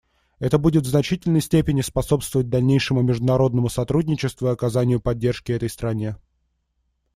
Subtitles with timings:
[0.39, 6.15] Это будет в значительной степени способствовать дальнейшему международному сотрудничеству и оказанию поддержки этой стране.